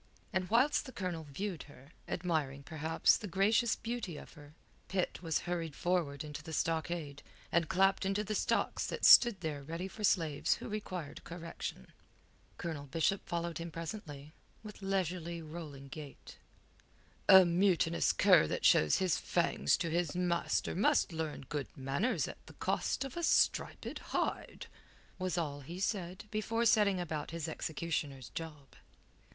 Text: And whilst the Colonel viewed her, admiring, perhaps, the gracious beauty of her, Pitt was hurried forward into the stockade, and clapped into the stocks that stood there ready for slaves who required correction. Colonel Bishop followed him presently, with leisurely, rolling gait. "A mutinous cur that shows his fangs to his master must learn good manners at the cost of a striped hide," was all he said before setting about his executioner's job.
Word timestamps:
And 0.33 0.49
whilst 0.49 0.87
the 0.87 0.91
Colonel 0.91 1.25
viewed 1.25 1.61
her, 1.69 1.91
admiring, 2.07 2.63
perhaps, 2.63 3.17
the 3.17 3.27
gracious 3.27 3.75
beauty 3.75 4.17
of 4.17 4.33
her, 4.33 4.55
Pitt 4.87 5.21
was 5.21 5.41
hurried 5.41 5.75
forward 5.75 6.23
into 6.23 6.41
the 6.41 6.53
stockade, 6.53 7.21
and 7.51 7.69
clapped 7.69 8.03
into 8.03 8.23
the 8.23 8.33
stocks 8.33 8.87
that 8.87 9.05
stood 9.05 9.41
there 9.41 9.61
ready 9.61 9.87
for 9.87 10.03
slaves 10.03 10.55
who 10.55 10.67
required 10.67 11.23
correction. 11.23 11.85
Colonel 12.57 12.87
Bishop 12.87 13.29
followed 13.29 13.59
him 13.59 13.69
presently, 13.69 14.33
with 14.63 14.81
leisurely, 14.81 15.39
rolling 15.39 15.87
gait. 15.87 16.39
"A 17.29 17.45
mutinous 17.45 18.11
cur 18.11 18.47
that 18.47 18.65
shows 18.65 18.97
his 18.97 19.19
fangs 19.19 19.77
to 19.77 19.91
his 19.91 20.15
master 20.15 20.73
must 20.73 21.11
learn 21.13 21.41
good 21.47 21.67
manners 21.77 22.27
at 22.27 22.43
the 22.47 22.53
cost 22.53 23.03
of 23.05 23.15
a 23.15 23.21
striped 23.21 23.99
hide," 23.99 24.65
was 25.19 25.37
all 25.37 25.59
he 25.61 25.79
said 25.79 26.23
before 26.31 26.65
setting 26.65 26.99
about 26.99 27.29
his 27.29 27.47
executioner's 27.47 28.29
job. 28.29 28.69